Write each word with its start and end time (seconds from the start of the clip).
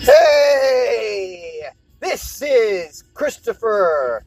Hey! 0.00 1.62
This 2.00 2.40
is 2.40 3.02
Christopher, 3.12 4.24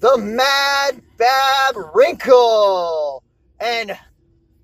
the 0.00 0.18
Mad 0.18 1.00
Bab 1.16 1.74
Wrinkle. 1.94 3.24
And 3.60 3.98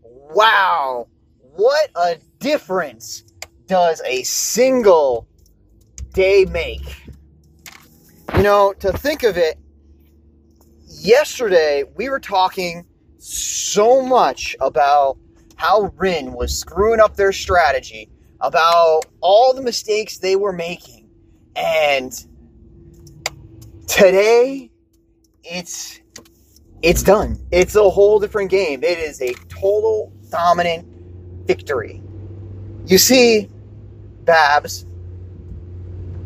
wow, 0.04 1.08
what 1.40 1.88
a 1.94 2.18
difference 2.38 3.24
does 3.66 4.02
a 4.04 4.22
single 4.24 5.26
day 6.12 6.44
make? 6.44 7.06
You 8.36 8.42
know, 8.42 8.74
to 8.80 8.92
think 8.92 9.22
of 9.22 9.38
it, 9.38 9.58
yesterday 10.86 11.84
we 11.96 12.10
were 12.10 12.20
talking 12.20 12.84
so 13.20 14.02
much 14.02 14.56
about 14.60 15.18
how 15.56 15.92
Rhyn 15.96 16.32
was 16.32 16.58
screwing 16.58 17.00
up 17.00 17.16
their 17.16 17.32
strategy, 17.32 18.08
about 18.40 19.02
all 19.20 19.52
the 19.52 19.62
mistakes 19.62 20.18
they 20.18 20.36
were 20.36 20.52
making. 20.52 21.08
And 21.54 22.12
today 23.86 24.70
it's 25.44 26.00
it's 26.82 27.02
done. 27.02 27.38
It's 27.50 27.76
a 27.76 27.90
whole 27.90 28.18
different 28.18 28.50
game. 28.50 28.82
It 28.82 28.98
is 28.98 29.20
a 29.20 29.34
total 29.48 30.12
dominant 30.30 30.86
victory. 31.46 32.02
You 32.86 32.96
see, 32.96 33.50
Babs, 34.24 34.86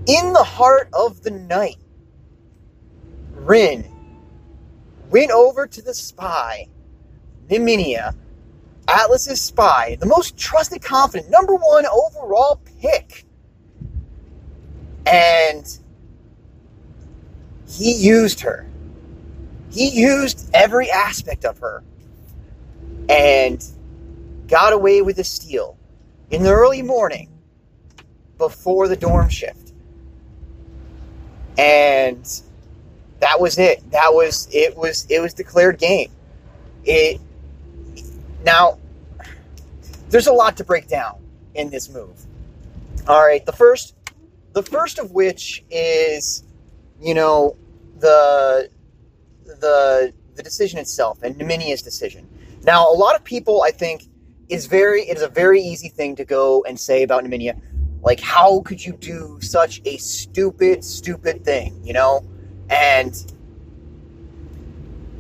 in 0.06 0.32
the 0.32 0.44
heart 0.44 0.88
of 0.92 1.22
the 1.22 1.30
night, 1.32 1.78
Rhyn 3.34 3.90
went 5.10 5.32
over 5.32 5.66
to 5.66 5.82
the 5.82 5.94
spy, 5.94 6.68
Niminia, 7.48 8.14
Atlas's 8.88 9.40
spy, 9.40 9.96
the 10.00 10.06
most 10.06 10.36
trusted, 10.36 10.82
confident, 10.82 11.30
number 11.30 11.54
one 11.54 11.86
overall 11.86 12.60
pick. 12.80 13.24
And 15.06 15.66
he 17.68 17.92
used 17.92 18.40
her. 18.40 18.66
He 19.72 19.88
used 19.88 20.48
every 20.54 20.90
aspect 20.90 21.44
of 21.44 21.58
her 21.58 21.82
and 23.08 23.64
got 24.46 24.72
away 24.72 25.02
with 25.02 25.16
the 25.16 25.24
steal 25.24 25.76
in 26.30 26.42
the 26.42 26.50
early 26.52 26.82
morning 26.82 27.28
before 28.38 28.88
the 28.88 28.96
dorm 28.96 29.28
shift. 29.28 29.72
And 31.58 32.24
that 33.20 33.40
was 33.40 33.58
it. 33.58 33.90
That 33.90 34.12
was 34.12 34.48
it 34.52 34.76
was 34.76 35.06
it 35.08 35.20
was 35.20 35.34
declared 35.34 35.78
game. 35.78 36.10
It 36.84 37.20
now 38.44 38.78
there's 40.10 40.26
a 40.26 40.32
lot 40.32 40.56
to 40.58 40.64
break 40.64 40.86
down 40.86 41.18
in 41.54 41.70
this 41.70 41.88
move. 41.88 42.26
All 43.08 43.24
right, 43.24 43.44
the 43.44 43.52
first 43.52 43.94
the 44.52 44.62
first 44.62 44.98
of 44.98 45.10
which 45.12 45.64
is 45.70 46.44
you 47.00 47.14
know 47.14 47.56
the 47.98 48.70
the 49.44 50.12
the 50.36 50.42
decision 50.42 50.78
itself 50.78 51.22
and 51.22 51.36
Niminia's 51.36 51.82
decision. 51.82 52.28
Now, 52.64 52.90
a 52.90 52.96
lot 52.96 53.14
of 53.14 53.24
people 53.24 53.62
I 53.62 53.70
think 53.70 54.04
is 54.48 54.66
very 54.66 55.02
it 55.02 55.16
is 55.16 55.22
a 55.22 55.28
very 55.28 55.60
easy 55.60 55.88
thing 55.88 56.16
to 56.16 56.24
go 56.24 56.64
and 56.64 56.78
say 56.78 57.02
about 57.02 57.24
Niminia. 57.24 57.60
Like, 58.02 58.20
how 58.20 58.60
could 58.60 58.84
you 58.84 58.92
do 58.94 59.38
such 59.40 59.80
a 59.84 59.96
stupid, 59.96 60.84
stupid 60.84 61.44
thing, 61.44 61.80
you 61.82 61.94
know? 61.94 62.22
And 62.68 63.14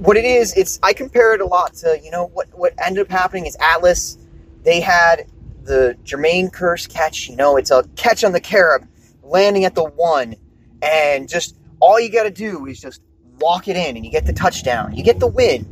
what 0.04 0.16
it 0.16 0.24
is, 0.24 0.54
it's 0.54 0.78
I 0.82 0.92
compare 0.92 1.34
it 1.34 1.40
a 1.40 1.46
lot 1.46 1.74
to, 1.74 1.98
you 2.02 2.10
know, 2.10 2.26
what 2.26 2.48
what 2.56 2.74
ended 2.78 3.06
up 3.06 3.10
happening 3.10 3.46
is 3.46 3.56
Atlas, 3.60 4.18
they 4.62 4.80
had 4.80 5.26
the 5.64 5.96
Jermaine 6.04 6.50
Kearse 6.50 6.88
catch, 6.88 7.28
you 7.28 7.36
know, 7.36 7.56
it's 7.56 7.70
a 7.70 7.84
catch 7.96 8.22
on 8.24 8.32
the 8.32 8.40
carob, 8.40 8.86
landing 9.22 9.64
at 9.64 9.74
the 9.74 9.84
one, 9.84 10.36
and 10.82 11.28
just 11.28 11.56
all 11.80 11.98
you 11.98 12.10
gotta 12.10 12.30
do 12.30 12.66
is 12.66 12.80
just 12.80 13.00
walk 13.40 13.68
it 13.68 13.76
in 13.76 13.96
and 13.96 14.04
you 14.04 14.10
get 14.10 14.26
the 14.26 14.32
touchdown. 14.32 14.94
You 14.94 15.02
get 15.02 15.20
the 15.20 15.26
win. 15.26 15.66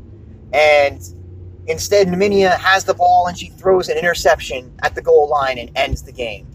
And 0.52 1.00
instead 1.66 2.08
Niminia 2.08 2.58
has 2.58 2.84
the 2.84 2.94
ball 2.94 3.28
and 3.28 3.38
she 3.38 3.48
throws 3.48 3.88
an 3.88 3.96
interception 3.96 4.72
at 4.82 4.94
the 4.94 5.02
goal 5.02 5.28
line 5.28 5.58
and 5.58 5.70
ends 5.76 6.02
the 6.02 6.12
game 6.12 6.46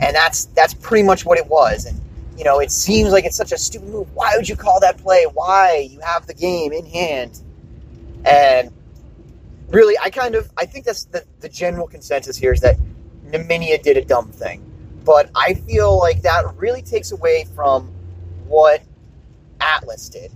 and 0.00 0.16
that's 0.16 0.46
that's 0.46 0.74
pretty 0.74 1.02
much 1.02 1.24
what 1.24 1.38
it 1.38 1.46
was. 1.46 1.84
And 1.86 2.00
you 2.40 2.44
know, 2.44 2.58
it 2.58 2.70
seems 2.70 3.12
like 3.12 3.26
it's 3.26 3.36
such 3.36 3.52
a 3.52 3.58
stupid 3.58 3.90
move. 3.90 4.08
Why 4.14 4.34
would 4.34 4.48
you 4.48 4.56
call 4.56 4.80
that 4.80 4.96
play? 4.96 5.24
Why 5.24 5.86
you 5.90 6.00
have 6.00 6.26
the 6.26 6.32
game 6.32 6.72
in 6.72 6.86
hand? 6.86 7.38
And 8.24 8.72
really, 9.68 9.94
I 9.98 10.08
kind 10.08 10.34
of 10.34 10.50
I 10.56 10.64
think 10.64 10.86
that's 10.86 11.04
the, 11.04 11.22
the 11.40 11.50
general 11.50 11.86
consensus 11.86 12.38
here 12.38 12.54
is 12.54 12.62
that 12.62 12.78
Niminia 13.26 13.82
did 13.82 13.98
a 13.98 14.04
dumb 14.06 14.30
thing, 14.32 14.64
but 15.04 15.30
I 15.34 15.52
feel 15.52 15.98
like 15.98 16.22
that 16.22 16.46
really 16.56 16.80
takes 16.80 17.12
away 17.12 17.44
from 17.54 17.88
what 18.48 18.82
Atlas 19.60 20.08
did. 20.08 20.32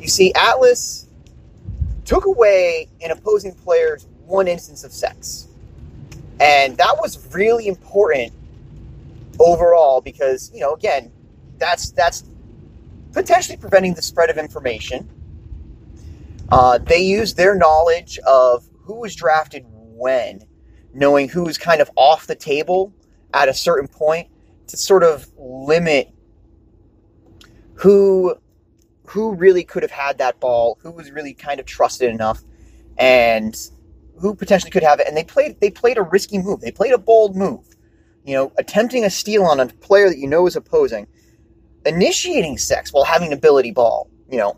You 0.00 0.08
see, 0.08 0.32
Atlas 0.32 1.06
took 2.06 2.24
away 2.24 2.88
an 3.04 3.10
opposing 3.10 3.52
player's 3.52 4.06
one 4.24 4.48
instance 4.48 4.84
of 4.84 4.92
sex. 4.92 5.48
And 6.40 6.78
that 6.78 6.96
was 6.98 7.28
really 7.34 7.68
important 7.68 8.32
overall 9.40 10.00
because 10.00 10.50
you 10.54 10.60
know 10.60 10.74
again 10.74 11.10
that's 11.58 11.90
that's 11.92 12.24
potentially 13.12 13.56
preventing 13.56 13.94
the 13.94 14.02
spread 14.02 14.30
of 14.30 14.38
information. 14.38 15.08
Uh, 16.50 16.78
they 16.78 17.00
use 17.00 17.34
their 17.34 17.54
knowledge 17.54 18.18
of 18.20 18.68
who 18.82 18.94
was 18.94 19.14
drafted 19.14 19.64
when 19.68 20.40
knowing 20.92 21.28
who 21.28 21.44
was 21.44 21.56
kind 21.58 21.80
of 21.80 21.90
off 21.96 22.26
the 22.26 22.34
table 22.34 22.92
at 23.34 23.48
a 23.48 23.54
certain 23.54 23.88
point 23.88 24.28
to 24.66 24.76
sort 24.76 25.02
of 25.02 25.26
limit 25.38 26.12
who 27.74 28.34
who 29.06 29.34
really 29.34 29.64
could 29.64 29.82
have 29.82 29.90
had 29.90 30.18
that 30.18 30.38
ball 30.40 30.78
who 30.82 30.90
was 30.90 31.10
really 31.10 31.34
kind 31.34 31.60
of 31.60 31.66
trusted 31.66 32.10
enough 32.10 32.42
and 32.98 33.70
who 34.20 34.34
potentially 34.34 34.70
could 34.70 34.82
have 34.82 35.00
it. 35.00 35.08
And 35.08 35.16
they 35.16 35.24
played 35.24 35.60
they 35.60 35.70
played 35.70 35.98
a 35.98 36.02
risky 36.02 36.38
move. 36.38 36.60
They 36.60 36.70
played 36.72 36.92
a 36.92 36.98
bold 36.98 37.36
move 37.36 37.69
you 38.30 38.36
know, 38.36 38.52
attempting 38.58 39.04
a 39.04 39.10
steal 39.10 39.42
on 39.42 39.58
a 39.58 39.66
player 39.66 40.08
that 40.08 40.16
you 40.16 40.28
know 40.28 40.46
is 40.46 40.54
opposing, 40.54 41.08
initiating 41.84 42.58
sex 42.58 42.92
while 42.92 43.02
having 43.02 43.26
an 43.26 43.32
ability 43.32 43.72
ball, 43.72 44.08
you 44.30 44.38
know, 44.38 44.56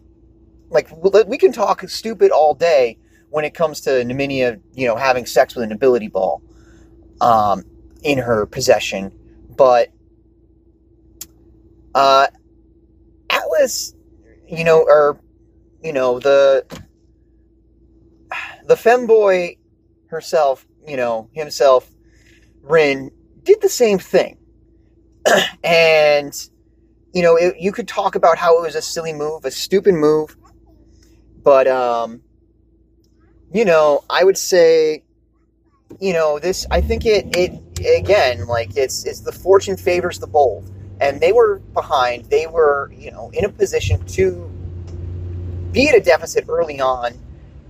like 0.68 0.90
we 1.26 1.38
can 1.38 1.52
talk 1.52 1.80
stupid 1.88 2.30
all 2.32 2.52
day 2.52 2.98
when 3.30 3.46
it 3.46 3.54
comes 3.54 3.80
to 3.80 3.88
Niminia, 3.88 4.60
you 4.74 4.86
know, 4.86 4.94
having 4.94 5.24
sex 5.24 5.54
with 5.54 5.64
an 5.64 5.72
ability 5.72 6.08
ball 6.08 6.42
um, 7.22 7.64
in 8.02 8.18
her 8.18 8.44
possession, 8.44 9.10
but 9.56 9.88
uh, 11.94 12.26
Atlas, 13.30 13.94
you 14.46 14.64
know, 14.64 14.82
or 14.82 15.18
you 15.82 15.94
know 15.94 16.18
the 16.18 16.66
the 18.66 18.74
femboy 18.74 19.56
herself, 20.08 20.66
you 20.86 20.98
know, 20.98 21.30
himself, 21.32 21.90
Rhyn 22.62 23.10
did 23.44 23.60
the 23.60 23.68
same 23.68 23.98
thing. 23.98 24.38
and, 25.64 26.32
you 27.12 27.22
know, 27.22 27.36
it, 27.36 27.56
you 27.58 27.72
could 27.72 27.88
talk 27.88 28.14
about 28.14 28.38
how 28.38 28.58
it 28.58 28.62
was 28.62 28.74
a 28.74 28.82
silly 28.82 29.12
move, 29.12 29.44
a 29.44 29.50
stupid 29.50 29.94
move. 29.94 30.36
But, 31.42 31.66
um, 31.66 32.22
you 33.52 33.64
know, 33.64 34.04
I 34.08 34.24
would 34.24 34.38
say, 34.38 35.04
you 36.00 36.12
know, 36.12 36.38
this, 36.38 36.66
I 36.70 36.80
think 36.80 37.04
it, 37.04 37.36
it, 37.36 37.98
again, 37.98 38.46
like, 38.46 38.76
it's, 38.76 39.04
it's 39.04 39.20
the 39.20 39.32
fortune 39.32 39.76
favors 39.76 40.18
the 40.18 40.26
bold. 40.26 40.70
And 41.00 41.20
they 41.20 41.32
were 41.32 41.58
behind. 41.74 42.26
They 42.26 42.46
were, 42.46 42.92
you 42.96 43.10
know, 43.10 43.30
in 43.34 43.44
a 43.44 43.48
position 43.48 44.04
to 44.06 44.48
be 45.72 45.88
at 45.88 45.96
a 45.96 46.00
deficit 46.00 46.44
early 46.48 46.80
on. 46.80 47.12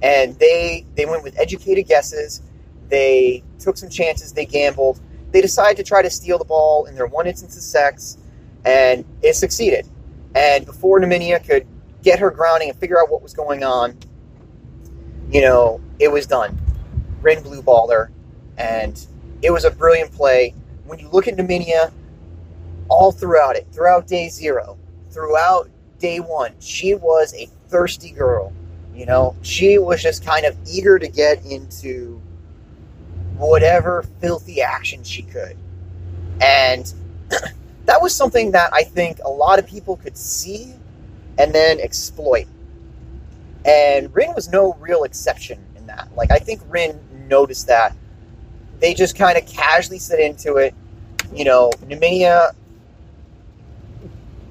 And 0.03 0.39
they, 0.39 0.85
they 0.97 1.07
went 1.07 1.23
with 1.23 1.39
educated 1.39 1.87
guesses. 1.87 2.43
They 2.89 3.43
took 3.59 3.77
some 3.77 3.89
chances. 3.89 4.33
They 4.33 4.45
gambled 4.45 5.01
they 5.33 5.41
decide 5.41 5.77
to 5.79 5.83
try 5.83 6.03
to 6.03 6.11
steal 6.11 6.39
the 6.39 6.45
ball 6.45 6.85
in 6.87 6.95
their 6.95 7.07
one 7.07 7.27
instance 7.27 7.57
of 7.57 7.63
sex, 7.63 8.19
and 8.65 9.05
it 9.23 9.35
succeeded. 9.35 9.89
And 10.35 10.65
before 10.65 11.01
Niminia 11.01 11.45
could 11.45 11.67
get 12.03 12.19
her 12.19 12.31
grounding 12.31 12.71
and 12.71 12.79
figure 12.79 13.01
out 13.01 13.11
what 13.11 13.23
was 13.23 13.35
going 13.35 13.65
on, 13.65 13.97
you 15.31 15.41
know, 15.41 15.81
it 15.99 16.09
was 16.09 16.27
done. 16.27 16.59
Rin 17.23 17.43
blue 17.43 17.63
balled 17.63 17.91
her, 17.91 18.11
and 18.59 19.05
it 19.43 19.51
was 19.51 19.65
a 19.65 19.71
brilliant 19.71 20.13
play. 20.13 20.55
When 20.87 20.99
you 20.99 21.09
look 21.09 21.27
at 21.29 21.37
Niminia, 21.37 21.93
all 22.89 23.13
throughout 23.13 23.57
it, 23.57 23.67
throughout 23.73 24.07
day 24.07 24.29
zero, 24.29 24.79
throughout 25.11 25.69
day 25.99 26.21
one, 26.21 26.53
she 26.61 26.95
was 26.95 27.35
a 27.35 27.47
thirsty 27.69 28.11
girl. 28.11 28.53
You 28.95 29.07
know, 29.07 29.35
she 29.43 29.79
was 29.79 30.03
just 30.03 30.25
kind 30.25 30.45
of 30.45 30.57
eager 30.71 30.99
to 30.99 31.09
get 31.09 31.45
into 31.47 32.21
whatever 33.37 34.05
filthy 34.21 34.63
action 34.63 35.03
she 35.03 35.23
could. 35.23 35.57
And 36.41 36.93
that 37.87 38.01
was 38.01 38.15
something 38.15 38.51
that 38.53 38.73
I 38.73 38.83
think 38.83 39.19
a 39.25 39.31
lot 39.31 39.59
of 39.59 39.67
people 39.67 39.97
could 39.97 40.17
see, 40.17 40.75
and 41.39 41.53
then 41.55 41.81
exploit. 41.81 42.47
And 43.65 44.13
Rhyn 44.13 44.35
was 44.35 44.49
no 44.49 44.75
real 44.75 45.05
exception 45.05 45.65
in 45.77 45.87
that. 45.87 46.09
Like 46.17 46.31
I 46.31 46.39
think 46.39 46.61
Rhyn 46.69 46.99
noticed 47.29 47.67
that. 47.69 47.97
They 48.81 48.95
just 48.95 49.17
kind 49.17 49.39
of 49.39 49.47
casually 49.47 49.99
sit 49.99 50.19
into 50.19 50.57
it. 50.57 50.75
You 51.33 51.45
know, 51.45 51.71
Niminia 51.87 52.55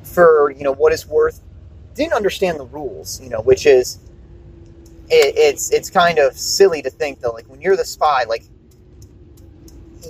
for, 0.04 0.51
you 0.51 0.63
know, 0.63 0.74
what 0.74 0.94
it's 0.94 1.07
worth, 1.07 1.42
didn't 1.95 2.13
understand 2.13 2.60
the 2.60 2.66
rules, 2.66 3.22
you 3.22 3.30
know, 3.30 3.42
which 3.42 3.66
is 3.66 4.00
it, 5.10 5.36
it's 5.38 5.72
it's 5.72 5.89
kind 5.89 6.19
of 6.19 6.38
silly 6.38 6.81
to 6.81 6.89
think 6.89 7.19
that 7.22 7.31
like 7.31 7.45
when 7.50 7.62
you're 7.62 7.75
the 7.75 7.86
spy, 7.86 8.24
like 8.24 8.44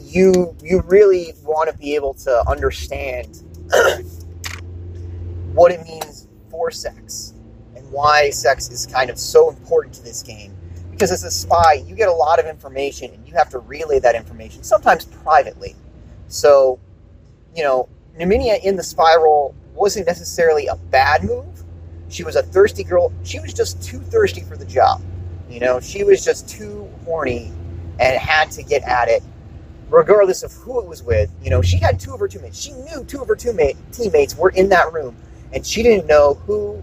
you 0.02 0.56
you 0.64 0.82
really 0.82 1.34
want 1.44 1.70
to 1.70 1.78
be 1.78 1.96
able 1.96 2.14
to 2.14 2.50
understand 2.50 3.44
what 5.54 5.72
it 5.72 5.84
means 5.84 6.28
for 6.50 6.72
sex 6.72 7.34
and 7.76 7.90
why 7.92 8.30
sex 8.30 8.70
is 8.70 8.86
kind 8.86 9.10
of 9.10 9.18
so 9.18 9.50
important 9.50 9.94
to 9.96 10.04
this 10.04 10.24
game. 10.24 10.56
Because 10.92 11.12
as 11.12 11.24
a 11.24 11.32
spy, 11.32 11.84
you 11.86 11.96
get 11.96 12.10
a 12.10 12.14
lot 12.14 12.40
of 12.40 12.46
information 12.46 13.12
and 13.12 13.28
you 13.28 13.34
have 13.34 13.50
to 13.50 13.60
relay 13.60 14.00
that 14.00 14.16
information, 14.16 14.64
sometimes 14.64 15.06
privately. 15.06 15.76
So, 16.28 16.80
you 17.56 17.64
know, 17.64 17.90
Niminia 18.18 18.64
in 18.64 18.76
the 18.76 18.84
spy 18.84 19.16
role 19.16 19.56
wasn't 19.74 20.06
necessarily 20.06 20.68
a 20.68 20.76
bad 20.76 21.24
move. 21.24 21.64
She 22.10 22.24
was 22.24 22.36
a 22.36 22.44
thirsty 22.44 22.84
girl. 22.84 23.12
She 23.24 23.40
was 23.40 23.54
just 23.54 23.82
too 23.82 24.00
thirsty 24.00 24.42
for 24.42 24.58
the 24.58 24.66
job. 24.66 25.02
You 25.50 25.60
know, 25.60 25.80
she 25.80 26.04
was 26.04 26.24
just 26.24 26.48
too 26.48 26.90
horny 27.06 27.52
and 28.00 28.20
had 28.20 28.52
to 28.52 28.64
get 28.64 28.84
at 28.84 29.08
it 29.08 29.24
regardless 29.92 30.42
of 30.42 30.54
who 30.54 30.80
it 30.80 30.88
was 30.88 31.04
with. 31.04 31.30
You 31.44 31.50
know, 31.52 31.62
she 31.62 31.78
had 31.78 32.00
two 32.00 32.14
of 32.14 32.20
her 32.20 32.28
teammates. 32.28 32.60
She 32.60 32.72
knew 32.72 33.04
two 33.04 33.22
of 33.22 33.28
her 33.28 33.36
two 33.36 33.54
teammates 33.92 34.36
were 34.36 34.50
in 34.52 34.70
that 34.70 34.92
room, 34.92 35.16
and 35.54 35.66
she 35.66 35.84
didn't 35.84 36.08
know 36.08 36.36
who. 36.46 36.82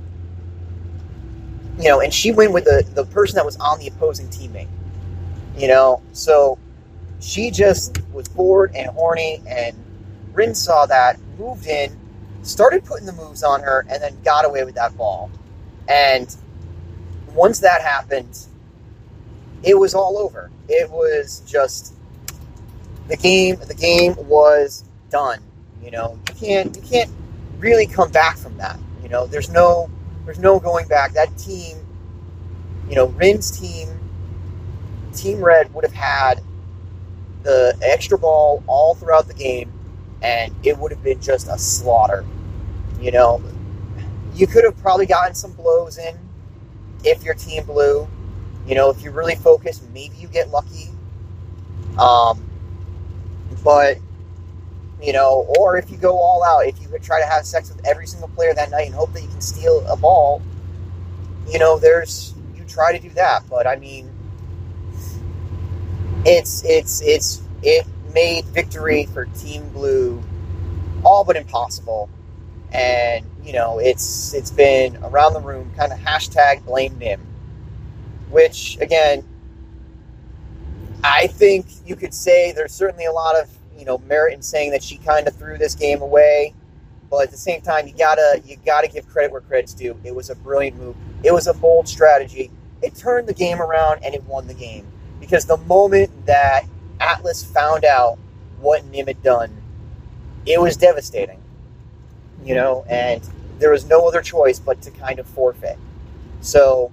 You 1.78 1.88
know, 1.88 2.00
and 2.00 2.12
she 2.12 2.31
went 2.32 2.52
with 2.52 2.64
the 2.64 2.84
the 2.94 3.06
person 3.06 3.37
that 3.37 3.44
was 3.44 3.56
on 3.56 3.78
the 3.81 3.88
opposing 3.88 4.28
teammate. 4.28 4.69
You 5.56 5.69
know, 5.69 6.02
so 6.12 6.58
she 7.20 7.50
just 7.50 8.00
was 8.12 8.28
bored 8.28 8.72
and 8.76 8.88
horny, 8.90 9.43
and 9.49 9.76
Rhyn 10.32 10.55
saw 10.55 10.87
that, 10.87 11.19
moved 11.38 11.66
in, 11.66 11.99
started 12.43 12.84
putting 12.84 13.06
the 13.06 13.12
moves 13.12 13.43
on 13.43 13.62
her, 13.62 13.87
and 13.88 14.02
then 14.02 14.16
got 14.22 14.44
away 14.44 14.64
with 14.64 14.75
that 14.76 14.96
ball. 14.96 15.31
And 15.88 16.34
once 17.34 17.60
that 17.60 17.81
happened, 17.81 18.46
it 19.62 19.76
was 19.76 19.94
all 19.94 20.19
over. 20.19 20.50
It 20.69 20.90
was 20.90 21.40
just 21.46 21.94
the 23.08 23.16
game 23.16 23.56
the 23.66 23.75
game 23.75 24.14
was 24.16 24.84
done. 25.10 25.40
You 25.82 25.90
know, 25.90 26.19
you 26.28 26.34
can't 26.34 26.76
you 26.76 26.82
can't 26.82 27.10
really 27.58 27.87
come 27.87 28.10
back 28.10 28.37
from 28.37 28.56
that. 28.58 28.78
You 29.02 29.08
know, 29.08 29.26
there's 29.26 29.50
no 29.50 29.90
there's 30.25 30.38
no 30.38 30.60
going 30.60 30.87
back. 30.88 31.12
That 31.14 31.37
team, 31.38 31.78
you 32.88 32.94
know, 32.94 33.06
Rhyn's 33.06 33.50
team, 33.58 33.88
Team 35.14 35.43
Red 35.43 35.72
would 35.75 35.84
have 35.84 35.94
had 35.94 36.40
the 37.43 37.76
extra 37.82 38.19
ball 38.19 38.62
all 38.66 38.94
throughout 38.94 39.26
the 39.26 39.34
game, 39.34 39.72
and 40.22 40.55
it 40.62 40.76
would 40.76 40.90
have 40.93 41.02
been 41.02 41.20
just 41.20 41.49
a 41.49 41.58
slaughter. 41.58 42.25
You 43.00 43.12
know, 43.12 43.43
you 44.34 44.46
could 44.46 44.64
have 44.64 44.76
probably 44.82 45.06
gotten 45.06 45.34
some 45.34 45.52
blows 45.52 45.99
in 45.99 46.19
if 47.05 47.22
your 47.25 47.34
team 47.34 47.64
blew. 47.64 48.06
You 48.66 48.75
know, 48.75 48.90
if 48.90 49.02
you 49.02 49.10
really 49.10 49.37
focus, 49.37 49.81
maybe 49.94 50.16
you 50.16 50.28
get 50.28 50.50
lucky. 50.50 50.90
Um, 51.99 52.48
but 53.62 53.99
you 55.00 55.12
know, 55.12 55.46
or 55.58 55.76
if 55.76 55.90
you 55.90 55.96
go 55.96 56.19
all 56.19 56.43
out, 56.43 56.66
if 56.66 56.81
you 56.81 56.88
try 56.99 57.20
to 57.20 57.26
have 57.26 57.46
sex 57.46 57.69
with 57.69 57.87
every 57.87 58.06
single 58.06 58.28
player 58.28 58.52
that 58.55 58.70
night 58.70 58.87
and 58.87 58.94
hope 58.94 59.12
that 59.12 59.22
you 59.22 59.28
can 59.28 59.40
steal 59.40 59.87
a 59.87 59.96
ball, 59.96 60.43
you 61.49 61.58
know, 61.58 61.78
there's 61.78 62.34
you 62.56 62.64
try 62.64 62.93
to 62.93 62.99
do 62.99 63.10
that. 63.14 63.43
But 63.49 63.66
I 63.66 63.76
mean, 63.76 64.10
it's 66.25 66.64
it's 66.64 67.00
it's 67.02 67.43
it 67.62 67.87
made 68.12 68.44
victory 68.46 69.06
for 69.06 69.26
Team 69.26 69.69
Blue 69.70 70.22
all 71.05 71.25
but 71.25 71.37
impossible. 71.37 72.08
And 72.72 73.25
you 73.43 73.52
know, 73.52 73.78
it's 73.78 74.34
it's 74.34 74.50
been 74.50 74.96
around 75.05 75.32
the 75.32 75.40
room, 75.40 75.72
kind 75.76 75.93
of 75.93 75.99
hashtag 75.99 76.64
blame 76.64 76.99
Nim, 76.99 77.20
which 78.31 78.76
again, 78.81 79.25
I 81.05 81.27
think 81.29 81.67
you 81.87 81.97
could 81.97 82.15
say 82.15 82.53
there's 82.53 82.73
certainly 82.73 83.05
a 83.06 83.12
lot 83.12 83.37
of 83.37 83.49
you 83.77 83.85
know 83.85 83.99
merit 83.99 84.35
in 84.35 84.43
saying 84.43 84.73
that 84.73 84.83
she 84.83 84.99
kind 84.99 85.27
of 85.29 85.35
threw 85.37 85.56
this 85.59 85.75
game 85.75 86.03
away, 86.03 86.55
but 87.11 87.23
at 87.23 87.31
the 87.31 87.37
same 87.37 87.61
time, 87.61 87.87
you 87.87 87.95
gotta 87.97 88.43
you 88.45 88.56
gotta 88.65 88.89
give 88.89 89.09
credit 89.09 89.33
where 89.33 89.41
credit's 89.41 89.75
due. 89.75 89.97
It 90.05 90.15
was 90.15 90.31
a 90.31 90.35
brilliant 90.35 90.77
move. 90.77 90.97
It 91.23 91.33
was 91.33 91.47
a 91.47 91.55
bold 91.55 91.89
strategy. 91.89 92.50
It 92.83 92.95
turned 92.95 93.29
the 93.29 93.35
game 93.35 93.61
around 93.61 94.05
and 94.05 94.15
it 94.15 94.23
won 94.25 94.47
the 94.47 94.55
game 94.55 94.87
because 95.21 95.45
the 95.47 95.56
moment 95.56 96.11
that 96.27 96.65
Atlas 97.01 97.44
found 97.44 97.85
out 97.85 98.19
what 98.61 98.85
Nim 98.87 99.06
had 99.06 99.23
done, 99.23 99.56
it 100.47 100.61
was 100.61 100.77
devastating. 100.77 101.41
You 102.44 102.55
know, 102.55 102.85
and 102.89 103.23
there 103.59 103.71
was 103.71 103.85
no 103.87 104.06
other 104.06 104.23
choice 104.23 104.59
but 104.59 104.81
to 104.83 104.91
kind 104.91 105.19
of 105.19 105.27
forfeit. 105.27 105.79
So, 106.41 106.93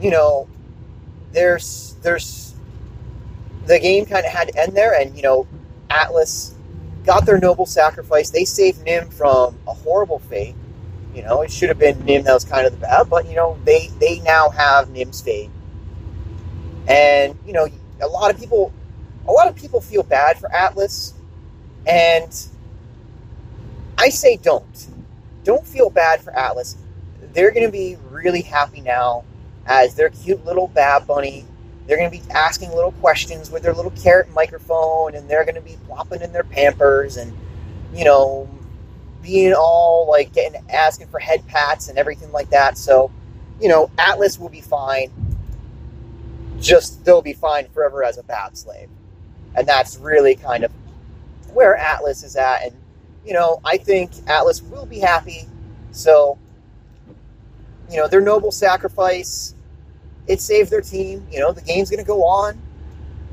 you 0.00 0.10
know, 0.10 0.48
there's 1.32 1.96
there's 2.02 2.54
the 3.66 3.78
game 3.78 4.06
kind 4.06 4.24
of 4.26 4.32
had 4.32 4.48
to 4.48 4.60
end 4.60 4.76
there, 4.76 4.98
and 4.98 5.16
you 5.16 5.22
know, 5.22 5.46
Atlas 5.90 6.54
got 7.04 7.26
their 7.26 7.38
noble 7.38 7.66
sacrifice. 7.66 8.30
They 8.30 8.44
saved 8.44 8.82
Nim 8.82 9.08
from 9.10 9.58
a 9.66 9.72
horrible 9.72 10.18
fate. 10.18 10.54
You 11.14 11.22
know, 11.22 11.42
it 11.42 11.50
should 11.50 11.68
have 11.68 11.78
been 11.78 12.04
Nim 12.04 12.24
that 12.24 12.34
was 12.34 12.44
kind 12.44 12.66
of 12.66 12.72
the 12.72 12.78
bad, 12.78 13.08
but 13.10 13.28
you 13.28 13.36
know, 13.36 13.58
they 13.64 13.88
they 13.98 14.20
now 14.20 14.50
have 14.50 14.90
Nim's 14.90 15.20
fate, 15.20 15.50
and 16.88 17.38
you 17.46 17.52
know, 17.52 17.68
a 18.00 18.06
lot 18.06 18.32
of 18.32 18.38
people, 18.38 18.72
a 19.26 19.32
lot 19.32 19.48
of 19.48 19.56
people 19.56 19.80
feel 19.80 20.02
bad 20.02 20.38
for 20.38 20.52
Atlas, 20.52 21.14
and 21.86 22.46
I 23.98 24.08
say 24.08 24.36
don't, 24.36 24.86
don't 25.44 25.66
feel 25.66 25.90
bad 25.90 26.20
for 26.22 26.36
Atlas. 26.36 26.76
They're 27.34 27.50
going 27.50 27.66
to 27.66 27.72
be 27.72 27.96
really 28.10 28.42
happy 28.42 28.80
now 28.80 29.24
as 29.66 29.94
their 29.94 30.10
cute 30.10 30.44
little 30.44 30.68
Bab 30.68 31.06
Bunny. 31.06 31.44
They're 31.86 31.96
going 31.96 32.10
to 32.10 32.16
be 32.16 32.30
asking 32.32 32.70
little 32.70 32.92
questions 32.92 33.50
with 33.50 33.62
their 33.62 33.74
little 33.74 33.90
carrot 33.92 34.32
microphone, 34.32 35.14
and 35.14 35.28
they're 35.28 35.44
going 35.44 35.56
to 35.56 35.60
be 35.60 35.76
plopping 35.86 36.22
in 36.22 36.32
their 36.32 36.44
pampers 36.44 37.16
and, 37.16 37.36
you 37.92 38.04
know, 38.04 38.48
being 39.22 39.54
all 39.54 40.06
like 40.08 40.32
getting 40.32 40.60
asking 40.70 41.06
for 41.06 41.18
head 41.18 41.46
pats 41.46 41.88
and 41.88 41.98
everything 41.98 42.30
like 42.32 42.50
that. 42.50 42.76
So, 42.76 43.10
you 43.60 43.68
know, 43.68 43.90
Atlas 43.98 44.38
will 44.38 44.48
be 44.48 44.60
fine. 44.60 45.10
Just 46.60 47.04
they'll 47.04 47.22
be 47.22 47.32
fine 47.32 47.68
forever 47.68 48.04
as 48.04 48.18
a 48.18 48.22
Bab 48.22 48.56
slave, 48.56 48.88
and 49.54 49.66
that's 49.66 49.96
really 49.98 50.34
kind 50.34 50.64
of 50.64 50.72
where 51.52 51.76
Atlas 51.76 52.22
is 52.22 52.36
at. 52.36 52.62
And 52.62 52.76
you 53.24 53.32
know, 53.32 53.60
I 53.64 53.76
think 53.76 54.12
Atlas 54.28 54.62
will 54.62 54.86
be 54.86 54.98
happy. 54.98 55.46
So, 55.92 56.38
you 57.90 57.96
know, 57.96 58.08
their 58.08 58.20
noble 58.20 58.52
sacrifice, 58.52 59.54
it 60.26 60.40
saved 60.40 60.70
their 60.70 60.80
team. 60.80 61.26
You 61.30 61.40
know, 61.40 61.52
the 61.52 61.62
game's 61.62 61.90
going 61.90 62.02
to 62.02 62.06
go 62.06 62.24
on. 62.24 62.60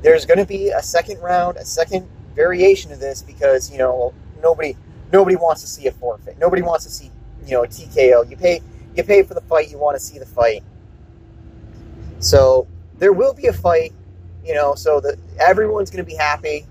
There's 0.01 0.25
going 0.25 0.39
to 0.39 0.45
be 0.45 0.69
a 0.69 0.81
second 0.81 1.19
round, 1.21 1.57
a 1.57 1.65
second 1.65 2.07
variation 2.35 2.91
of 2.91 2.99
this 2.99 3.21
because, 3.21 3.71
you 3.71 3.77
know, 3.77 4.13
nobody 4.41 4.75
nobody 5.11 5.35
wants 5.35 5.61
to 5.61 5.67
see 5.67 5.87
a 5.87 5.91
forfeit. 5.91 6.37
Nobody 6.39 6.61
wants 6.61 6.85
to 6.85 6.91
see, 6.91 7.11
you 7.45 7.51
know, 7.51 7.63
a 7.63 7.67
TKO. 7.67 8.29
You 8.29 8.37
pay 8.37 8.61
you 8.95 9.03
pay 9.03 9.23
for 9.23 9.33
the 9.33 9.41
fight, 9.41 9.69
you 9.69 9.77
want 9.77 9.95
to 9.95 9.99
see 9.99 10.19
the 10.19 10.25
fight. 10.25 10.63
So, 12.19 12.67
there 12.97 13.13
will 13.13 13.33
be 13.33 13.47
a 13.47 13.53
fight, 13.53 13.93
you 14.43 14.53
know, 14.53 14.75
so 14.75 14.99
that 14.99 15.17
everyone's 15.39 15.89
going 15.89 16.03
to 16.03 16.09
be 16.09 16.15
happy. 16.15 16.65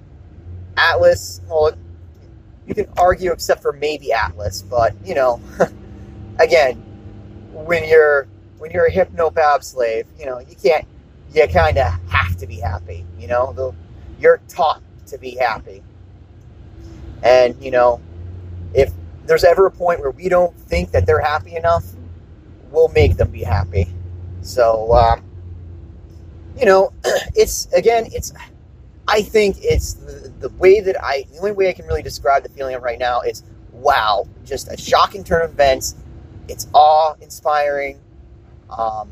Atlas, 0.76 1.40
well, 1.48 1.72
you 2.66 2.74
can 2.74 2.86
argue 2.98 3.32
except 3.32 3.62
for 3.62 3.72
maybe 3.72 4.12
Atlas, 4.12 4.62
but 4.62 4.94
you 5.04 5.14
know, 5.14 5.40
again, 6.38 6.82
when 7.52 7.88
you're 7.88 8.28
when 8.58 8.70
you're 8.70 8.86
a 8.86 8.90
hypno 8.90 9.30
bab 9.30 9.62
slave, 9.62 10.06
you 10.18 10.26
know, 10.26 10.38
you 10.40 10.56
can't 10.56 10.86
you 11.32 11.46
kind 11.48 11.78
of 11.78 11.92
have 12.08 12.36
to 12.38 12.46
be 12.46 12.56
happy, 12.56 13.04
you 13.18 13.26
know, 13.26 13.74
you're 14.18 14.40
taught 14.48 14.82
to 15.06 15.18
be 15.18 15.36
happy. 15.36 15.82
And, 17.22 17.60
you 17.62 17.70
know, 17.70 18.00
if 18.74 18.92
there's 19.26 19.44
ever 19.44 19.66
a 19.66 19.70
point 19.70 20.00
where 20.00 20.10
we 20.10 20.28
don't 20.28 20.56
think 20.56 20.90
that 20.92 21.06
they're 21.06 21.20
happy 21.20 21.56
enough, 21.56 21.84
we'll 22.70 22.88
make 22.88 23.16
them 23.16 23.30
be 23.30 23.42
happy. 23.42 23.88
So, 24.42 24.94
um, 24.94 25.22
you 26.56 26.64
know, 26.64 26.92
it's 27.34 27.66
again, 27.72 28.08
it's 28.12 28.32
I 29.06 29.22
think 29.22 29.56
it's 29.60 29.94
the, 29.94 30.32
the 30.40 30.48
way 30.50 30.80
that 30.80 31.02
I, 31.02 31.24
the 31.32 31.38
only 31.38 31.52
way 31.52 31.68
I 31.68 31.72
can 31.72 31.86
really 31.86 32.02
describe 32.02 32.42
the 32.42 32.48
feeling 32.50 32.74
of 32.74 32.82
right 32.82 32.98
now 32.98 33.20
is 33.20 33.42
wow, 33.72 34.26
just 34.44 34.68
a 34.68 34.76
shocking 34.76 35.24
turn 35.24 35.42
of 35.42 35.50
events. 35.50 35.94
It's 36.48 36.66
awe 36.72 37.14
inspiring. 37.20 38.00
Um, 38.70 39.10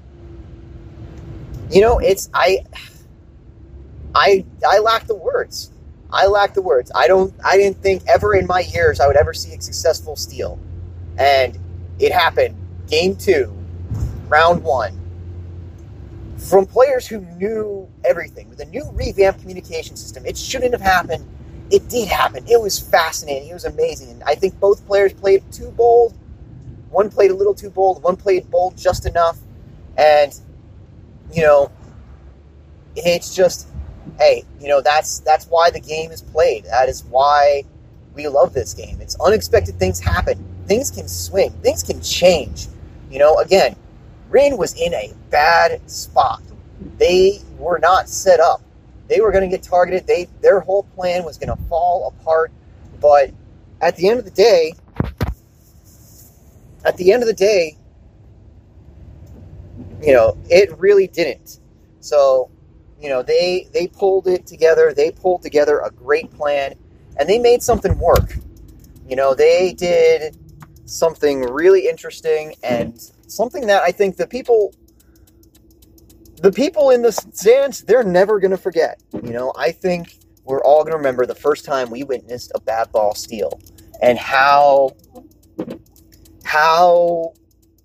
you 1.70 1.80
know, 1.80 1.98
it's, 1.98 2.28
I, 2.34 2.64
I, 4.14 4.44
I 4.66 4.78
lack 4.78 5.06
the 5.06 5.14
words. 5.14 5.70
I 6.10 6.26
lack 6.26 6.54
the 6.54 6.62
words. 6.62 6.90
I 6.94 7.08
don't, 7.08 7.34
I 7.44 7.56
didn't 7.56 7.82
think 7.82 8.02
ever 8.06 8.34
in 8.34 8.46
my 8.46 8.60
years 8.60 9.00
I 9.00 9.06
would 9.06 9.16
ever 9.16 9.34
see 9.34 9.54
a 9.54 9.60
successful 9.60 10.16
steal. 10.16 10.58
And 11.18 11.58
it 11.98 12.12
happened. 12.12 12.56
Game 12.88 13.16
two, 13.16 13.56
round 14.28 14.62
one. 14.62 15.00
From 16.38 16.66
players 16.66 17.06
who 17.06 17.20
knew 17.20 17.88
everything 18.04 18.48
with 18.48 18.60
a 18.60 18.66
new 18.66 18.88
revamped 18.92 19.40
communication 19.40 19.96
system, 19.96 20.24
it 20.26 20.36
shouldn't 20.36 20.72
have 20.72 20.80
happened. 20.80 21.26
It 21.70 21.88
did 21.88 22.06
happen. 22.06 22.46
It 22.46 22.60
was 22.60 22.78
fascinating. 22.78 23.48
It 23.48 23.54
was 23.54 23.64
amazing. 23.64 24.22
I 24.24 24.36
think 24.36 24.58
both 24.60 24.86
players 24.86 25.12
played 25.12 25.42
too 25.50 25.70
bold. 25.72 26.14
One 26.90 27.10
played 27.10 27.30
a 27.30 27.34
little 27.34 27.54
too 27.54 27.70
bold. 27.70 28.02
One 28.02 28.16
played 28.16 28.50
bold 28.50 28.76
just 28.76 29.06
enough. 29.06 29.38
And 29.96 30.38
you 31.32 31.42
know, 31.42 31.70
it's 32.94 33.34
just 33.34 33.68
hey, 34.18 34.44
you 34.60 34.68
know, 34.68 34.80
that's 34.80 35.20
that's 35.20 35.46
why 35.46 35.70
the 35.70 35.80
game 35.80 36.10
is 36.10 36.22
played. 36.22 36.64
That 36.64 36.88
is 36.88 37.04
why 37.04 37.64
we 38.14 38.28
love 38.28 38.54
this 38.54 38.74
game. 38.74 39.00
It's 39.00 39.18
unexpected 39.20 39.78
things 39.78 40.00
happen. 40.00 40.42
Things 40.66 40.90
can 40.90 41.08
swing. 41.08 41.50
Things 41.62 41.82
can 41.82 42.00
change. 42.00 42.66
You 43.10 43.18
know, 43.18 43.38
again, 43.38 43.76
Rhyn 44.30 44.58
was 44.58 44.74
in 44.74 44.94
a 44.94 45.12
bad 45.30 45.88
spot. 45.88 46.42
They 46.98 47.40
were 47.58 47.78
not 47.78 48.08
set 48.08 48.40
up. 48.40 48.62
They 49.08 49.20
were 49.20 49.30
going 49.30 49.48
to 49.48 49.54
get 49.54 49.62
targeted. 49.62 50.06
They 50.06 50.28
their 50.40 50.60
whole 50.60 50.82
plan 50.82 51.24
was 51.24 51.38
going 51.38 51.56
to 51.56 51.62
fall 51.64 52.08
apart. 52.08 52.50
But 53.00 53.30
at 53.80 53.96
the 53.96 54.08
end 54.08 54.18
of 54.18 54.24
the 54.24 54.30
day, 54.30 54.72
at 56.86 56.96
the 56.96 57.12
end 57.12 57.22
of 57.22 57.26
the 57.26 57.34
day, 57.34 57.76
you 60.00 60.12
know, 60.12 60.38
it 60.48 60.76
really 60.78 61.08
didn't. 61.08 61.58
So, 62.00 62.50
you 63.00 63.08
know, 63.08 63.22
they 63.22 63.68
they 63.72 63.88
pulled 63.88 64.28
it 64.28 64.46
together. 64.46 64.94
They 64.94 65.10
pulled 65.10 65.42
together 65.42 65.80
a 65.80 65.90
great 65.90 66.30
plan, 66.30 66.74
and 67.18 67.28
they 67.28 67.38
made 67.38 67.62
something 67.62 67.98
work. 67.98 68.38
You 69.08 69.16
know, 69.16 69.34
they 69.34 69.72
did 69.72 70.36
something 70.84 71.42
really 71.42 71.88
interesting 71.88 72.54
and 72.62 72.98
something 73.26 73.66
that 73.66 73.82
I 73.82 73.90
think 73.90 74.16
the 74.16 74.26
people 74.26 74.74
the 76.40 76.52
people 76.52 76.90
in 76.90 77.02
the 77.02 77.12
stands 77.12 77.82
they're 77.82 78.04
never 78.04 78.38
going 78.38 78.50
to 78.52 78.58
forget. 78.58 79.02
You 79.12 79.32
know, 79.32 79.52
I 79.58 79.72
think 79.72 80.18
we're 80.44 80.62
all 80.62 80.82
going 80.82 80.92
to 80.92 80.98
remember 80.98 81.26
the 81.26 81.34
first 81.34 81.64
time 81.64 81.90
we 81.90 82.04
witnessed 82.04 82.52
a 82.54 82.60
Babball 82.60 83.16
steal 83.16 83.60
and 84.00 84.18
how 84.18 84.90
how 86.56 87.34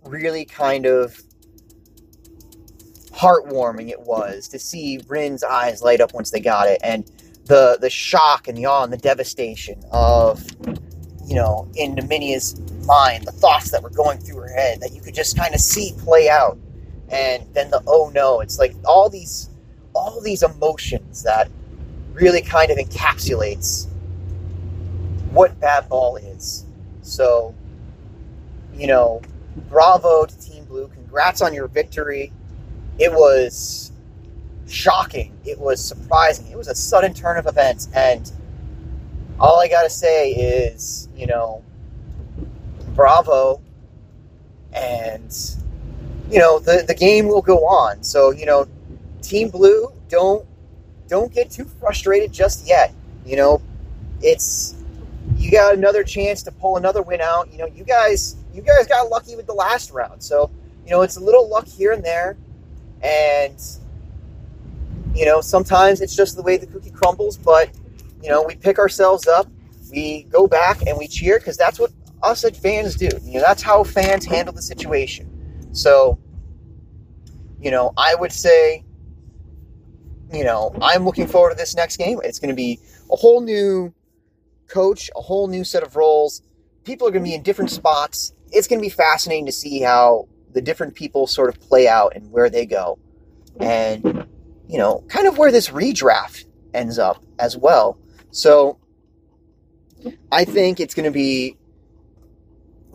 really 0.05 0.45
kind 0.45 0.85
of 0.85 1.21
heartwarming 3.11 3.89
it 3.89 3.99
was 4.01 4.47
to 4.47 4.57
see 4.57 4.99
Rhyn's 5.07 5.43
eyes 5.43 5.81
light 5.81 5.99
up 5.99 6.13
once 6.13 6.31
they 6.31 6.39
got 6.39 6.69
it, 6.69 6.79
and 6.81 7.05
the 7.45 7.77
the 7.81 7.89
shock 7.89 8.47
and 8.47 8.57
the 8.57 8.65
awe 8.65 8.83
and 8.83 8.93
the 8.93 8.97
devastation 8.97 9.83
of 9.91 10.45
you 11.25 11.35
know 11.35 11.69
in 11.75 11.95
Niminia's 11.95 12.57
mind, 12.85 13.25
the 13.25 13.33
thoughts 13.33 13.71
that 13.71 13.83
were 13.83 13.89
going 13.89 14.19
through 14.19 14.39
her 14.39 14.53
head 14.53 14.79
that 14.79 14.93
you 14.93 15.01
could 15.01 15.15
just 15.15 15.37
kind 15.37 15.53
of 15.53 15.59
see 15.59 15.93
play 15.97 16.29
out, 16.29 16.57
and 17.09 17.43
then 17.53 17.69
the 17.71 17.83
oh 17.87 18.09
no, 18.15 18.39
it's 18.39 18.57
like 18.57 18.73
all 18.85 19.09
these 19.09 19.49
all 19.93 20.21
these 20.21 20.43
emotions 20.43 21.23
that 21.23 21.49
really 22.13 22.41
kind 22.41 22.71
of 22.71 22.77
encapsulates 22.77 23.87
what 25.31 25.59
Babball 25.59 26.19
is. 26.35 26.65
So, 27.01 27.53
you 28.73 28.87
know, 28.87 29.21
bravo 29.69 30.25
to 30.25 30.39
Team 30.39 30.65
Blue. 30.65 30.87
Congrats 30.87 31.41
on 31.41 31.53
your 31.53 31.67
victory 31.67 32.31
it 33.01 33.11
was 33.11 33.91
shocking. 34.67 35.35
It 35.43 35.59
was 35.59 35.83
surprising. 35.83 36.47
It 36.51 36.57
was 36.57 36.67
a 36.67 36.75
sudden 36.75 37.13
turn 37.13 37.37
of 37.37 37.47
events. 37.47 37.89
And 37.95 38.31
all 39.39 39.59
I 39.59 39.67
got 39.67 39.83
to 39.83 39.89
say 39.89 40.31
is, 40.31 41.09
you 41.15 41.25
know, 41.25 41.63
bravo. 42.93 43.59
And, 44.71 45.33
you 46.29 46.37
know, 46.37 46.59
the, 46.59 46.83
the 46.87 46.93
game 46.93 47.27
will 47.27 47.41
go 47.41 47.65
on. 47.65 48.03
So, 48.03 48.29
you 48.29 48.45
know, 48.45 48.67
Team 49.21 49.49
Blue, 49.49 49.91
don't 50.09 50.45
don't 51.07 51.33
get 51.33 51.51
too 51.51 51.65
frustrated 51.65 52.31
just 52.31 52.67
yet. 52.67 52.93
You 53.25 53.35
know, 53.35 53.61
it's 54.21 54.75
you 55.37 55.51
got 55.51 55.73
another 55.73 56.03
chance 56.03 56.43
to 56.43 56.51
pull 56.51 56.77
another 56.77 57.01
win 57.01 57.19
out. 57.19 57.51
You 57.51 57.57
know, 57.57 57.65
you 57.65 57.83
guys 57.83 58.35
you 58.53 58.61
guys 58.61 58.87
got 58.87 59.09
lucky 59.09 59.35
with 59.35 59.47
the 59.47 59.53
last 59.53 59.91
round. 59.91 60.23
So, 60.23 60.51
you 60.85 60.91
know, 60.91 61.01
it's 61.01 61.17
a 61.17 61.19
little 61.19 61.47
luck 61.49 61.67
here 61.67 61.91
and 61.91 62.03
there. 62.03 62.37
And, 63.01 63.59
you 65.15 65.25
know, 65.25 65.41
sometimes 65.41 66.01
it's 66.01 66.15
just 66.15 66.35
the 66.35 66.41
way 66.41 66.57
the 66.57 66.67
cookie 66.67 66.91
crumbles, 66.91 67.37
but, 67.37 67.69
you 68.21 68.29
know, 68.29 68.43
we 68.43 68.55
pick 68.55 68.77
ourselves 68.77 69.27
up, 69.27 69.47
we 69.91 70.23
go 70.23 70.47
back 70.47 70.85
and 70.85 70.97
we 70.97 71.07
cheer 71.07 71.39
because 71.39 71.57
that's 71.57 71.79
what 71.79 71.91
us 72.23 72.43
as 72.43 72.57
fans 72.57 72.95
do. 72.95 73.09
You 73.23 73.35
know, 73.35 73.41
that's 73.41 73.61
how 73.61 73.83
fans 73.83 74.25
handle 74.25 74.53
the 74.53 74.61
situation. 74.61 75.27
So, 75.73 76.19
you 77.59 77.71
know, 77.71 77.93
I 77.97 78.15
would 78.15 78.31
say, 78.31 78.83
you 80.31 80.43
know, 80.43 80.73
I'm 80.81 81.03
looking 81.05 81.27
forward 81.27 81.51
to 81.51 81.55
this 81.55 81.75
next 81.75 81.97
game. 81.97 82.19
It's 82.23 82.39
going 82.39 82.49
to 82.49 82.55
be 82.55 82.79
a 83.11 83.15
whole 83.15 83.41
new 83.41 83.93
coach, 84.67 85.09
a 85.15 85.21
whole 85.21 85.47
new 85.47 85.63
set 85.63 85.83
of 85.83 85.95
roles. 85.95 86.41
People 86.83 87.07
are 87.07 87.11
going 87.11 87.23
to 87.23 87.29
be 87.29 87.35
in 87.35 87.43
different 87.43 87.69
spots. 87.69 88.33
It's 88.51 88.67
going 88.67 88.79
to 88.79 88.85
be 88.85 88.89
fascinating 88.89 89.45
to 89.45 89.51
see 89.51 89.81
how 89.81 90.27
the 90.53 90.61
different 90.61 90.95
people 90.95 91.27
sort 91.27 91.49
of 91.49 91.59
play 91.61 91.87
out 91.87 92.15
and 92.15 92.31
where 92.31 92.49
they 92.49 92.65
go. 92.65 92.99
And, 93.59 94.27
you 94.67 94.77
know, 94.77 95.03
kind 95.07 95.27
of 95.27 95.37
where 95.37 95.51
this 95.51 95.69
redraft 95.69 96.45
ends 96.73 96.99
up 96.99 97.23
as 97.39 97.57
well. 97.57 97.97
So 98.31 98.77
I 100.31 100.45
think 100.45 100.79
it's 100.79 100.93
going 100.93 101.05
to 101.05 101.11
be, 101.11 101.57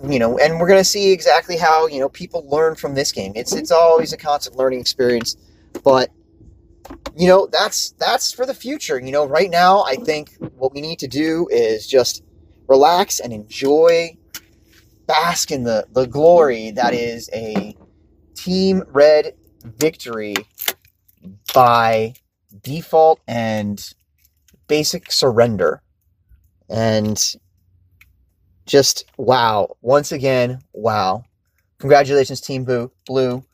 you 0.07 0.19
know, 0.19 0.39
and 0.39 0.59
we're 0.59 0.69
going 0.69 0.81
to 0.81 0.85
see 0.85 1.13
exactly 1.13 1.57
how, 1.57 1.87
you 1.87 2.01
know, 2.01 2.09
people 2.09 2.47
learn 2.49 2.75
from 2.75 2.95
this 2.95 3.13
game. 3.13 3.33
It's, 3.35 3.55
it's 3.55 3.71
always 3.71 4.13
a 4.13 4.17
constant 4.17 4.57
learning 4.57 4.81
experience, 4.81 5.37
but 5.85 6.11
you 7.17 7.27
know, 7.27 7.47
that's, 7.47 7.91
that's 7.93 8.33
for 8.33 8.47
the 8.47 8.55
future. 8.55 9.01
You 9.01 9.11
know, 9.11 9.25
right 9.25 9.51
now, 9.51 9.83
I 9.85 9.97
think 9.97 10.37
what 10.57 10.73
we 10.73 10.81
need 10.81 10.99
to 11.01 11.09
do 11.09 11.49
is 11.51 11.87
just 11.87 12.23
relax 12.69 13.21
and 13.21 13.33
enjoy 13.33 14.17
bask 15.07 15.51
in 15.51 15.65
the, 15.65 15.87
the 15.93 16.07
glory 16.07 16.71
that 16.73 16.95
is 16.95 17.31
a 17.33 17.77
Team 18.35 18.85
Red 18.89 19.35
victory 19.65 20.35
by 21.55 22.15
default 22.63 23.21
and 23.27 23.93
basic 24.69 25.11
surrender. 25.11 25.83
And 26.69 27.23
just 28.67 29.05
wow. 29.17 29.77
Once 29.81 30.13
again, 30.13 30.61
wow. 30.73 31.25
Congratulations, 31.79 32.41
Team 32.41 32.65
Blue. 32.65 32.91
Blue. 33.07 33.45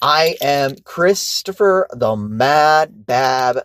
I 0.00 0.36
am 0.40 0.76
Christopher 0.84 1.86
the 1.92 2.16
Mad 2.16 3.06
Bab 3.06 3.60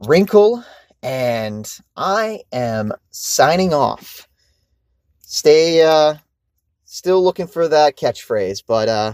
Wrinkle, 0.00 0.64
and 1.02 1.70
I 1.96 2.40
am 2.52 2.92
signing 3.10 3.74
off. 3.74 4.28
Stay 5.20 5.82
uh 5.82 6.14
Still 6.96 7.22
looking 7.22 7.46
for 7.46 7.68
that 7.68 7.98
catchphrase, 7.98 8.62
but 8.66 8.88
uh, 8.88 9.12